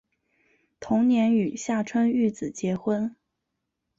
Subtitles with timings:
[0.79, 3.15] 同年与下川玉子结婚。